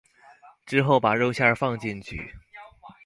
[0.65, 2.33] 之后把肉馅放进去。